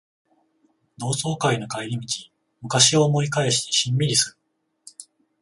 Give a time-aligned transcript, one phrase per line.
[0.99, 2.07] 同窓会の帰り道、
[2.63, 4.37] 昔を思い返してしんみりする